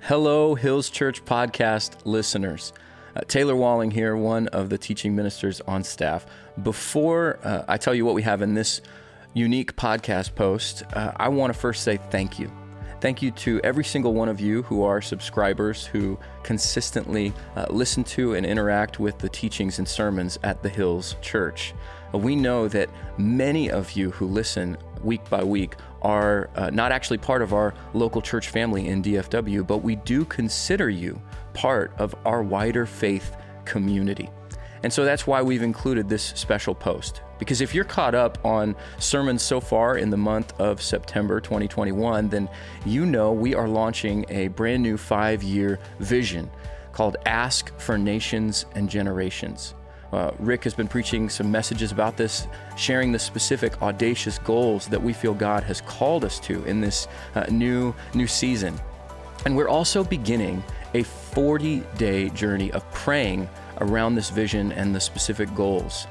Hello, 0.00 0.54
Hills 0.54 0.88
Church 0.88 1.24
podcast 1.24 1.96
listeners. 2.04 2.72
Uh, 3.14 3.20
Taylor 3.22 3.56
Walling 3.56 3.90
here, 3.90 4.16
one 4.16 4.46
of 4.48 4.70
the 4.70 4.78
teaching 4.78 5.14
ministers 5.14 5.60
on 5.62 5.82
staff. 5.84 6.24
Before 6.62 7.38
uh, 7.42 7.64
I 7.68 7.76
tell 7.76 7.94
you 7.94 8.06
what 8.06 8.14
we 8.14 8.22
have 8.22 8.40
in 8.40 8.54
this 8.54 8.80
unique 9.34 9.76
podcast 9.76 10.34
post, 10.34 10.84
uh, 10.94 11.12
I 11.16 11.28
want 11.28 11.52
to 11.52 11.58
first 11.58 11.82
say 11.82 11.98
thank 11.98 12.38
you. 12.38 12.50
Thank 13.00 13.22
you 13.22 13.32
to 13.32 13.60
every 13.62 13.84
single 13.84 14.14
one 14.14 14.28
of 14.28 14.40
you 14.40 14.62
who 14.62 14.82
are 14.82 15.02
subscribers 15.02 15.84
who 15.84 16.18
consistently 16.42 17.34
uh, 17.56 17.66
listen 17.68 18.02
to 18.04 18.34
and 18.34 18.46
interact 18.46 18.98
with 18.98 19.18
the 19.18 19.28
teachings 19.28 19.78
and 19.78 19.86
sermons 19.86 20.38
at 20.42 20.62
the 20.62 20.68
Hills 20.68 21.16
Church. 21.20 21.74
Uh, 22.14 22.18
we 22.18 22.34
know 22.34 22.66
that 22.68 22.88
many 23.18 23.70
of 23.70 23.92
you 23.92 24.10
who 24.12 24.26
listen 24.26 24.78
week 25.02 25.28
by 25.28 25.44
week 25.44 25.74
are 26.02 26.50
uh, 26.54 26.70
not 26.70 26.92
actually 26.92 27.18
part 27.18 27.42
of 27.42 27.52
our 27.52 27.74
local 27.94 28.22
church 28.22 28.50
family 28.50 28.88
in 28.88 29.02
DFW, 29.02 29.66
but 29.66 29.78
we 29.78 29.96
do 29.96 30.24
consider 30.24 30.88
you 30.88 31.20
part 31.54 31.92
of 31.98 32.14
our 32.24 32.42
wider 32.42 32.86
faith 32.86 33.36
community. 33.64 34.30
And 34.82 34.92
so 34.92 35.04
that's 35.04 35.26
why 35.26 35.42
we've 35.42 35.62
included 35.62 36.08
this 36.08 36.22
special 36.36 36.74
post. 36.74 37.22
Because 37.38 37.60
if 37.60 37.74
you're 37.74 37.84
caught 37.84 38.14
up 38.14 38.44
on 38.44 38.76
sermons 38.98 39.42
so 39.42 39.60
far 39.60 39.98
in 39.98 40.10
the 40.10 40.16
month 40.16 40.58
of 40.60 40.82
September 40.82 41.40
2021, 41.40 42.28
then 42.28 42.48
you 42.84 43.06
know 43.06 43.32
we 43.32 43.54
are 43.54 43.68
launching 43.68 44.24
a 44.28 44.48
brand 44.48 44.82
new 44.82 44.96
five 44.96 45.42
year 45.42 45.78
vision 46.00 46.50
called 46.92 47.16
Ask 47.26 47.76
for 47.78 47.96
Nations 47.96 48.66
and 48.74 48.88
Generations. 48.88 49.74
Uh, 50.12 50.30
Rick 50.38 50.64
has 50.64 50.74
been 50.74 50.88
preaching 50.88 51.28
some 51.28 51.50
messages 51.50 51.92
about 51.92 52.16
this, 52.16 52.46
sharing 52.76 53.12
the 53.12 53.18
specific 53.18 53.80
audacious 53.82 54.38
goals 54.38 54.86
that 54.88 55.02
we 55.02 55.12
feel 55.12 55.34
God 55.34 55.62
has 55.64 55.80
called 55.82 56.24
us 56.24 56.40
to 56.40 56.64
in 56.64 56.80
this 56.80 57.08
uh, 57.34 57.44
new 57.50 57.94
new 58.14 58.26
season. 58.26 58.78
And 59.44 59.56
we're 59.56 59.68
also 59.68 60.02
beginning 60.02 60.62
a 60.94 61.02
40 61.02 61.82
day 61.96 62.30
journey 62.30 62.72
of 62.72 62.90
praying 62.92 63.48
around 63.80 64.14
this 64.14 64.30
vision 64.30 64.72
and 64.72 64.94
the 64.94 65.00
specific 65.00 65.54
goals. 65.54 66.06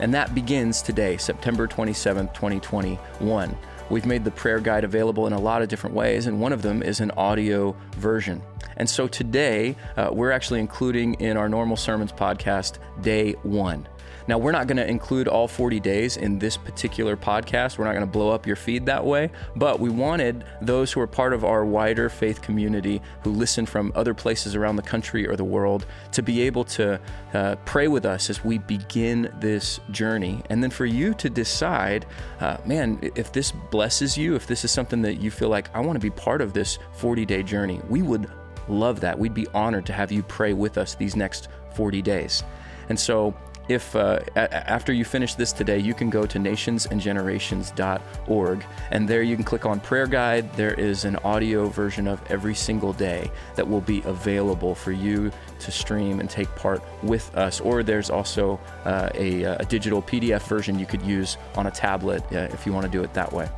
And 0.00 0.14
that 0.14 0.34
begins 0.34 0.80
today, 0.80 1.16
September 1.16 1.66
27th, 1.66 2.32
2021. 2.34 3.56
We've 3.90 4.06
made 4.06 4.24
the 4.24 4.30
prayer 4.30 4.60
guide 4.60 4.84
available 4.84 5.26
in 5.26 5.32
a 5.32 5.40
lot 5.40 5.62
of 5.62 5.68
different 5.68 5.96
ways, 5.96 6.26
and 6.26 6.40
one 6.40 6.52
of 6.52 6.62
them 6.62 6.82
is 6.82 7.00
an 7.00 7.10
audio 7.12 7.74
version. 7.96 8.42
And 8.76 8.88
so 8.88 9.08
today, 9.08 9.76
uh, 9.96 10.10
we're 10.12 10.30
actually 10.30 10.60
including 10.60 11.14
in 11.14 11.36
our 11.36 11.48
normal 11.48 11.76
sermons 11.76 12.12
podcast 12.12 12.78
day 13.02 13.32
one. 13.42 13.88
Now, 14.28 14.36
we're 14.36 14.52
not 14.52 14.66
going 14.66 14.76
to 14.76 14.86
include 14.86 15.26
all 15.26 15.48
40 15.48 15.80
days 15.80 16.18
in 16.18 16.38
this 16.38 16.58
particular 16.58 17.16
podcast. 17.16 17.78
We're 17.78 17.86
not 17.86 17.92
going 17.92 18.06
to 18.06 18.12
blow 18.12 18.28
up 18.28 18.46
your 18.46 18.56
feed 18.56 18.84
that 18.84 19.02
way, 19.02 19.30
but 19.56 19.80
we 19.80 19.88
wanted 19.88 20.44
those 20.60 20.92
who 20.92 21.00
are 21.00 21.06
part 21.06 21.32
of 21.32 21.46
our 21.46 21.64
wider 21.64 22.10
faith 22.10 22.42
community 22.42 23.00
who 23.22 23.30
listen 23.30 23.64
from 23.64 23.90
other 23.94 24.12
places 24.12 24.54
around 24.54 24.76
the 24.76 24.82
country 24.82 25.26
or 25.26 25.34
the 25.34 25.44
world 25.44 25.86
to 26.12 26.22
be 26.22 26.42
able 26.42 26.64
to 26.64 27.00
uh, 27.32 27.56
pray 27.64 27.88
with 27.88 28.04
us 28.04 28.28
as 28.28 28.44
we 28.44 28.58
begin 28.58 29.32
this 29.40 29.80
journey. 29.92 30.42
And 30.50 30.62
then 30.62 30.70
for 30.70 30.84
you 30.84 31.14
to 31.14 31.30
decide, 31.30 32.04
uh, 32.40 32.58
man, 32.66 32.98
if 33.14 33.32
this 33.32 33.50
blesses 33.70 34.18
you, 34.18 34.34
if 34.34 34.46
this 34.46 34.62
is 34.62 34.70
something 34.70 35.00
that 35.02 35.22
you 35.22 35.30
feel 35.30 35.48
like, 35.48 35.74
I 35.74 35.80
want 35.80 35.96
to 35.96 36.00
be 36.00 36.10
part 36.10 36.42
of 36.42 36.52
this 36.52 36.78
40 36.92 37.24
day 37.24 37.42
journey, 37.42 37.80
we 37.88 38.02
would 38.02 38.30
love 38.68 39.00
that. 39.00 39.18
We'd 39.18 39.32
be 39.32 39.46
honored 39.54 39.86
to 39.86 39.94
have 39.94 40.12
you 40.12 40.22
pray 40.22 40.52
with 40.52 40.76
us 40.76 40.94
these 40.94 41.16
next 41.16 41.48
40 41.74 42.02
days. 42.02 42.44
And 42.90 42.98
so 42.98 43.34
if 43.68 43.94
uh, 43.94 44.18
a- 44.36 44.70
after 44.70 44.92
you 44.92 45.04
finish 45.04 45.34
this 45.34 45.52
today, 45.52 45.78
you 45.78 45.94
can 45.94 46.10
go 46.10 46.26
to 46.26 46.38
nationsandgenerations.org, 46.38 48.64
and 48.90 49.08
there 49.08 49.22
you 49.22 49.36
can 49.36 49.44
click 49.44 49.64
on 49.66 49.78
prayer 49.80 50.06
guide. 50.06 50.52
There 50.54 50.74
is 50.74 51.04
an 51.04 51.16
audio 51.16 51.68
version 51.68 52.08
of 52.08 52.22
every 52.30 52.54
single 52.54 52.92
day 52.92 53.30
that 53.56 53.66
will 53.68 53.80
be 53.80 54.02
available 54.04 54.74
for 54.74 54.92
you 54.92 55.32
to 55.60 55.70
stream 55.70 56.20
and 56.20 56.28
take 56.30 56.48
part 56.56 56.82
with 57.02 57.34
us. 57.36 57.60
Or 57.60 57.82
there's 57.82 58.10
also 58.10 58.60
uh, 58.84 59.10
a, 59.14 59.44
a, 59.44 59.64
digital 59.64 60.00
PDF 60.00 60.46
version 60.48 60.78
you 60.78 60.86
could 60.86 61.02
use 61.02 61.36
on 61.56 61.66
a 61.66 61.70
tablet 61.70 62.22
uh, 62.32 62.48
if 62.52 62.64
you 62.64 62.72
want 62.72 62.86
to 62.86 62.92
do 62.92 63.02
it 63.02 63.12
that 63.14 63.32
way. 63.32 63.48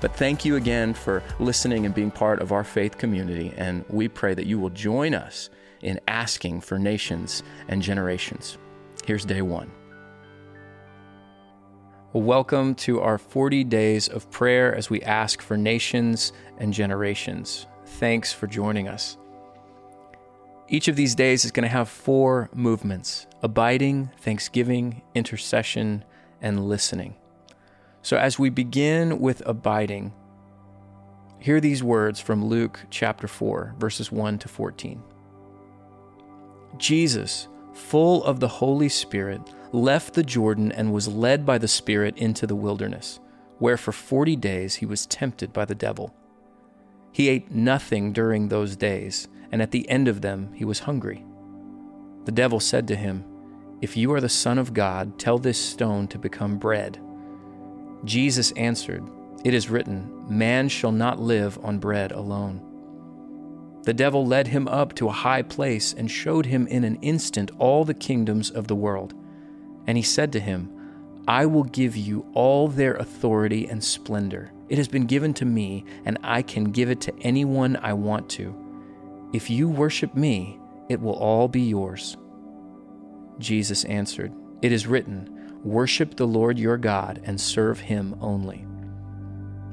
But 0.00 0.14
thank 0.16 0.46
you 0.46 0.56
again 0.56 0.94
for 0.94 1.22
listening 1.38 1.84
and 1.84 1.94
being 1.94 2.10
part 2.10 2.40
of 2.40 2.52
our 2.52 2.64
faith 2.64 2.96
community, 2.96 3.52
and 3.56 3.84
we 3.88 4.08
pray 4.08 4.32
that 4.32 4.46
you 4.46 4.58
will 4.58 4.70
join 4.70 5.14
us 5.14 5.50
in 5.82 6.00
asking 6.08 6.62
for 6.62 6.78
nations 6.78 7.42
and 7.68 7.82
generations. 7.82 8.56
Here's 9.10 9.24
day 9.24 9.42
one. 9.42 9.72
Welcome 12.12 12.76
to 12.76 13.00
our 13.00 13.18
40 13.18 13.64
days 13.64 14.06
of 14.06 14.30
prayer 14.30 14.72
as 14.72 14.88
we 14.88 15.02
ask 15.02 15.42
for 15.42 15.56
nations 15.56 16.32
and 16.58 16.72
generations. 16.72 17.66
Thanks 17.84 18.32
for 18.32 18.46
joining 18.46 18.86
us. 18.86 19.18
Each 20.68 20.86
of 20.86 20.94
these 20.94 21.16
days 21.16 21.44
is 21.44 21.50
going 21.50 21.64
to 21.64 21.68
have 21.68 21.88
four 21.88 22.50
movements 22.54 23.26
abiding, 23.42 24.10
thanksgiving, 24.20 25.02
intercession, 25.16 26.04
and 26.40 26.68
listening. 26.68 27.16
So, 28.02 28.16
as 28.16 28.38
we 28.38 28.48
begin 28.48 29.18
with 29.18 29.42
abiding, 29.44 30.12
hear 31.40 31.60
these 31.60 31.82
words 31.82 32.20
from 32.20 32.44
Luke 32.44 32.78
chapter 32.90 33.26
4, 33.26 33.74
verses 33.76 34.12
1 34.12 34.38
to 34.38 34.46
14. 34.46 35.02
Jesus 36.78 37.48
full 37.72 38.24
of 38.24 38.40
the 38.40 38.48
Holy 38.48 38.88
Spirit, 38.88 39.40
left 39.72 40.14
the 40.14 40.22
Jordan 40.22 40.72
and 40.72 40.92
was 40.92 41.08
led 41.08 41.46
by 41.46 41.58
the 41.58 41.68
Spirit 41.68 42.16
into 42.16 42.46
the 42.46 42.56
wilderness, 42.56 43.20
where 43.58 43.76
for 43.76 43.92
forty 43.92 44.36
days 44.36 44.76
he 44.76 44.86
was 44.86 45.06
tempted 45.06 45.52
by 45.52 45.64
the 45.64 45.74
devil. 45.74 46.14
He 47.12 47.28
ate 47.28 47.50
nothing 47.50 48.12
during 48.12 48.48
those 48.48 48.76
days, 48.76 49.28
and 49.52 49.60
at 49.60 49.70
the 49.70 49.88
end 49.88 50.08
of 50.08 50.20
them 50.20 50.52
he 50.54 50.64
was 50.64 50.80
hungry. 50.80 51.24
The 52.24 52.32
devil 52.32 52.60
said 52.60 52.86
to 52.88 52.96
him, 52.96 53.24
If 53.80 53.96
you 53.96 54.12
are 54.12 54.20
the 54.20 54.28
Son 54.28 54.58
of 54.58 54.74
God, 54.74 55.18
tell 55.18 55.38
this 55.38 55.58
stone 55.58 56.06
to 56.08 56.18
become 56.18 56.58
bread. 56.58 57.00
Jesus 58.04 58.52
answered, 58.52 59.04
It 59.44 59.54
is 59.54 59.70
written, 59.70 60.24
Man 60.28 60.68
shall 60.68 60.92
not 60.92 61.20
live 61.20 61.58
on 61.62 61.78
bread 61.78 62.12
alone. 62.12 62.69
The 63.82 63.94
devil 63.94 64.26
led 64.26 64.48
him 64.48 64.68
up 64.68 64.94
to 64.96 65.08
a 65.08 65.12
high 65.12 65.42
place 65.42 65.92
and 65.92 66.10
showed 66.10 66.46
him 66.46 66.66
in 66.66 66.84
an 66.84 66.96
instant 66.96 67.50
all 67.58 67.84
the 67.84 67.94
kingdoms 67.94 68.50
of 68.50 68.66
the 68.66 68.74
world. 68.76 69.14
And 69.86 69.96
he 69.96 70.02
said 70.02 70.32
to 70.32 70.40
him, 70.40 70.70
I 71.26 71.46
will 71.46 71.64
give 71.64 71.96
you 71.96 72.26
all 72.34 72.68
their 72.68 72.94
authority 72.94 73.66
and 73.68 73.82
splendor. 73.82 74.52
It 74.68 74.78
has 74.78 74.88
been 74.88 75.06
given 75.06 75.32
to 75.34 75.44
me, 75.44 75.84
and 76.04 76.18
I 76.22 76.42
can 76.42 76.64
give 76.64 76.90
it 76.90 77.00
to 77.02 77.18
anyone 77.20 77.76
I 77.76 77.92
want 77.92 78.28
to. 78.30 78.54
If 79.32 79.48
you 79.48 79.68
worship 79.68 80.14
me, 80.14 80.58
it 80.88 81.00
will 81.00 81.14
all 81.14 81.48
be 81.48 81.62
yours. 81.62 82.16
Jesus 83.38 83.84
answered, 83.84 84.32
It 84.60 84.72
is 84.72 84.86
written, 84.86 85.60
Worship 85.64 86.16
the 86.16 86.26
Lord 86.26 86.58
your 86.58 86.76
God 86.76 87.20
and 87.24 87.40
serve 87.40 87.80
him 87.80 88.16
only. 88.20 88.66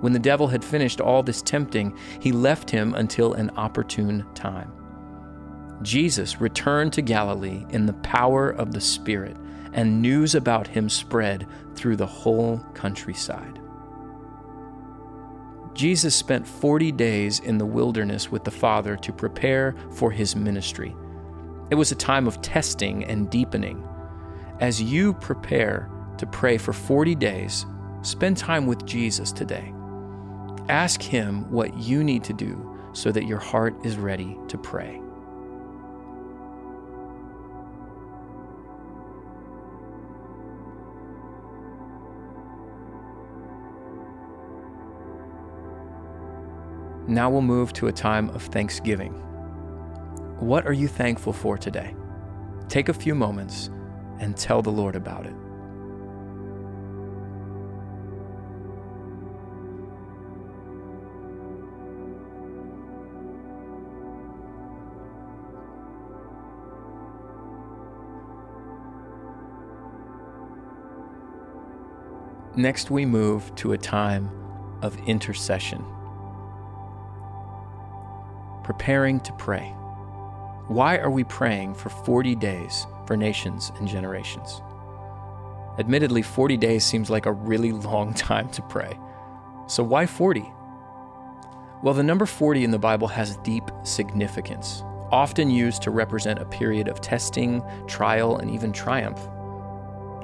When 0.00 0.12
the 0.12 0.18
devil 0.18 0.46
had 0.46 0.64
finished 0.64 1.00
all 1.00 1.22
this 1.22 1.42
tempting, 1.42 1.96
he 2.20 2.32
left 2.32 2.70
him 2.70 2.94
until 2.94 3.34
an 3.34 3.50
opportune 3.56 4.24
time. 4.34 4.72
Jesus 5.82 6.40
returned 6.40 6.92
to 6.94 7.02
Galilee 7.02 7.64
in 7.70 7.86
the 7.86 7.92
power 7.94 8.50
of 8.50 8.72
the 8.72 8.80
Spirit, 8.80 9.36
and 9.72 10.00
news 10.02 10.34
about 10.34 10.66
him 10.66 10.88
spread 10.88 11.46
through 11.74 11.96
the 11.96 12.06
whole 12.06 12.58
countryside. 12.74 13.60
Jesus 15.74 16.14
spent 16.14 16.46
40 16.46 16.90
days 16.92 17.38
in 17.40 17.58
the 17.58 17.66
wilderness 17.66 18.32
with 18.32 18.42
the 18.42 18.50
Father 18.50 18.96
to 18.96 19.12
prepare 19.12 19.76
for 19.92 20.10
his 20.10 20.34
ministry. 20.34 20.96
It 21.70 21.76
was 21.76 21.92
a 21.92 21.96
time 21.96 22.26
of 22.26 22.42
testing 22.42 23.04
and 23.04 23.30
deepening. 23.30 23.86
As 24.58 24.82
you 24.82 25.12
prepare 25.14 25.88
to 26.16 26.26
pray 26.26 26.58
for 26.58 26.72
40 26.72 27.14
days, 27.14 27.64
spend 28.02 28.36
time 28.36 28.66
with 28.66 28.84
Jesus 28.86 29.30
today. 29.30 29.72
Ask 30.68 31.00
Him 31.00 31.50
what 31.50 31.76
you 31.78 32.04
need 32.04 32.24
to 32.24 32.32
do 32.32 32.78
so 32.92 33.10
that 33.12 33.24
your 33.24 33.38
heart 33.38 33.74
is 33.84 33.96
ready 33.96 34.36
to 34.48 34.58
pray. 34.58 35.00
Now 47.06 47.30
we'll 47.30 47.40
move 47.40 47.72
to 47.72 47.86
a 47.86 47.92
time 47.92 48.28
of 48.30 48.42
thanksgiving. 48.42 49.14
What 50.40 50.66
are 50.66 50.74
you 50.74 50.88
thankful 50.88 51.32
for 51.32 51.56
today? 51.56 51.94
Take 52.68 52.90
a 52.90 52.94
few 52.94 53.14
moments 53.14 53.70
and 54.20 54.36
tell 54.36 54.60
the 54.60 54.70
Lord 54.70 54.94
about 54.94 55.24
it. 55.24 55.34
Next, 72.58 72.90
we 72.90 73.06
move 73.06 73.54
to 73.54 73.70
a 73.70 73.78
time 73.78 74.28
of 74.82 74.98
intercession. 75.06 75.84
Preparing 78.64 79.20
to 79.20 79.32
pray. 79.34 79.68
Why 80.66 80.98
are 80.98 81.08
we 81.08 81.22
praying 81.22 81.74
for 81.74 81.88
40 81.88 82.34
days 82.34 82.84
for 83.06 83.16
nations 83.16 83.70
and 83.76 83.86
generations? 83.86 84.60
Admittedly, 85.78 86.20
40 86.20 86.56
days 86.56 86.84
seems 86.84 87.08
like 87.08 87.26
a 87.26 87.32
really 87.32 87.70
long 87.70 88.12
time 88.28 88.48
to 88.50 88.62
pray. 88.62 88.98
So, 89.68 89.84
why 89.84 90.04
40? 90.06 90.44
Well, 91.84 91.94
the 91.94 92.02
number 92.02 92.26
40 92.26 92.64
in 92.64 92.72
the 92.72 92.78
Bible 92.80 93.06
has 93.06 93.36
deep 93.44 93.70
significance, 93.84 94.82
often 95.12 95.48
used 95.48 95.82
to 95.82 95.92
represent 95.92 96.40
a 96.40 96.44
period 96.44 96.88
of 96.88 97.00
testing, 97.00 97.62
trial, 97.86 98.38
and 98.38 98.50
even 98.50 98.72
triumph. 98.72 99.28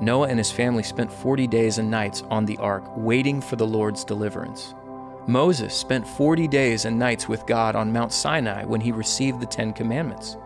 Noah 0.00 0.28
and 0.28 0.38
his 0.38 0.50
family 0.50 0.82
spent 0.82 1.12
40 1.12 1.46
days 1.46 1.78
and 1.78 1.90
nights 1.90 2.22
on 2.30 2.44
the 2.44 2.58
ark, 2.58 2.84
waiting 2.96 3.40
for 3.40 3.56
the 3.56 3.66
Lord's 3.66 4.04
deliverance. 4.04 4.74
Moses 5.26 5.74
spent 5.74 6.06
40 6.06 6.48
days 6.48 6.84
and 6.84 6.98
nights 6.98 7.28
with 7.28 7.46
God 7.46 7.76
on 7.76 7.92
Mount 7.92 8.12
Sinai 8.12 8.64
when 8.64 8.80
he 8.80 8.92
received 8.92 9.40
the 9.40 9.46
Ten 9.46 9.72
Commandments. 9.72 10.36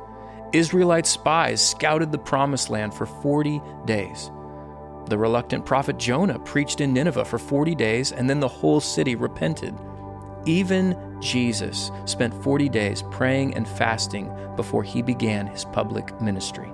Israelite 0.52 1.06
spies 1.06 1.66
scouted 1.66 2.12
the 2.12 2.18
promised 2.18 2.70
land 2.70 2.94
for 2.94 3.04
40 3.04 3.60
days. 3.86 4.30
The 5.06 5.18
reluctant 5.18 5.64
prophet 5.64 5.98
Jonah 5.98 6.38
preached 6.38 6.80
in 6.80 6.92
Nineveh 6.92 7.24
for 7.24 7.38
40 7.38 7.74
days, 7.74 8.12
and 8.12 8.28
then 8.28 8.40
the 8.40 8.48
whole 8.48 8.80
city 8.80 9.14
repented. 9.16 9.74
Even 10.46 10.96
Jesus 11.20 11.90
spent 12.04 12.34
40 12.42 12.68
days 12.68 13.02
praying 13.10 13.54
and 13.54 13.66
fasting 13.66 14.30
before 14.54 14.82
he 14.82 15.02
began 15.02 15.46
his 15.46 15.64
public 15.64 16.18
ministry. 16.20 16.70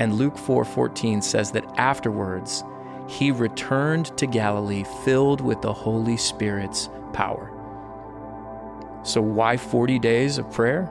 And 0.00 0.14
Luke 0.14 0.38
4:14 0.38 1.20
says 1.20 1.50
that 1.50 1.78
afterwards 1.78 2.64
he 3.06 3.30
returned 3.30 4.16
to 4.16 4.26
Galilee 4.26 4.84
filled 5.04 5.42
with 5.42 5.60
the 5.60 5.72
Holy 5.72 6.16
Spirit's 6.16 6.88
power. 7.12 7.52
So 9.02 9.20
why 9.20 9.58
40 9.58 9.98
days 9.98 10.38
of 10.38 10.50
prayer? 10.50 10.90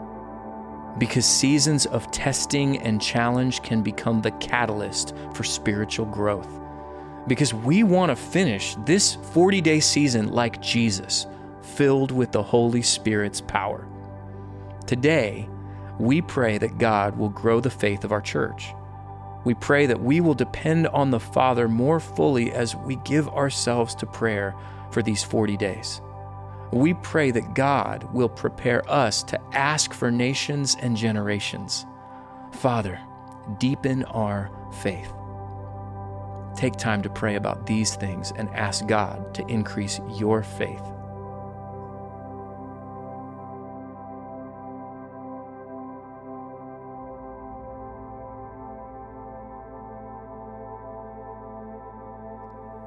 Because 1.00 1.26
seasons 1.26 1.88
of 1.88 2.12
testing 2.12 2.78
and 2.80 3.02
challenge 3.02 3.64
can 3.64 3.82
become 3.82 4.22
the 4.22 4.32
catalyst 4.32 5.16
for 5.34 5.44
spiritual 5.44 6.06
growth. 6.06 6.60
Because 7.28 7.54
we 7.54 7.84
want 7.84 8.12
to 8.12 8.16
finish 8.16 8.76
this 8.86 9.16
40 9.34 9.60
day 9.60 9.80
season 9.80 10.30
like 10.30 10.62
Jesus, 10.62 11.26
filled 11.64 12.12
with 12.12 12.32
the 12.32 12.44
Holy 12.44 12.84
Spirit's 12.84 13.42
power. 13.42 13.88
Today, 14.86 15.50
we 15.98 16.22
pray 16.22 16.60
that 16.60 16.78
God 16.78 17.18
will 17.18 17.30
grow 17.30 17.60
the 17.60 17.72
faith 17.72 18.04
of 18.04 18.12
our 18.12 18.22
church. 18.22 18.74
We 19.46 19.54
pray 19.54 19.86
that 19.86 20.02
we 20.02 20.22
will 20.22 20.34
depend 20.34 20.88
on 20.88 21.12
the 21.12 21.20
Father 21.20 21.68
more 21.68 22.00
fully 22.00 22.52
as 22.52 22.76
we 22.76 22.98
give 22.98 23.28
ourselves 23.30 23.96
to 23.96 24.06
prayer 24.06 24.56
for 24.92 25.02
these 25.02 25.24
40 25.24 25.58
days. 25.58 26.02
We 26.72 26.94
pray 26.94 27.32
that 27.32 27.56
God 27.56 28.04
will 28.14 28.30
prepare 28.30 28.90
us 28.90 29.24
to 29.24 29.40
ask 29.54 29.94
for 29.94 30.12
nations 30.12 30.76
and 30.82 30.96
generations. 30.96 31.86
Father, 32.52 33.00
deepen 33.58 34.04
our 34.06 34.52
faith. 34.82 35.12
Take 36.56 36.76
time 36.76 37.02
to 37.04 37.10
pray 37.10 37.36
about 37.36 37.66
these 37.66 37.96
things 37.96 38.34
and 38.36 38.50
ask 38.50 38.86
God 38.86 39.34
to 39.36 39.48
increase 39.48 40.00
your 40.10 40.44
faith. 40.44 40.84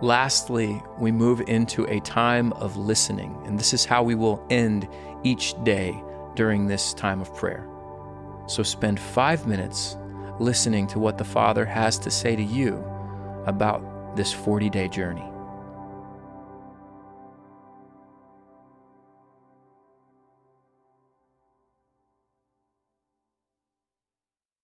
Lastly, 0.02 0.82
we 0.98 1.12
move 1.12 1.42
into 1.42 1.84
a 1.84 2.00
time 2.00 2.52
of 2.54 2.76
listening, 2.76 3.40
and 3.46 3.56
this 3.56 3.72
is 3.72 3.84
how 3.84 4.02
we 4.02 4.16
will 4.16 4.44
end 4.50 4.88
each 5.22 5.54
day 5.62 6.02
during 6.34 6.66
this 6.66 6.92
time 6.92 7.20
of 7.20 7.32
prayer. 7.36 7.68
So 8.48 8.64
spend 8.64 8.98
five 8.98 9.46
minutes 9.46 9.96
listening 10.40 10.88
to 10.88 10.98
what 10.98 11.18
the 11.18 11.24
Father 11.24 11.64
has 11.64 12.00
to 12.00 12.10
say 12.10 12.34
to 12.34 12.42
you 12.42 12.84
about 13.46 14.16
this 14.16 14.32
40 14.32 14.70
day 14.70 14.88
journey. 14.88 15.31